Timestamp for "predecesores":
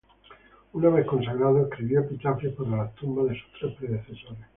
3.77-4.45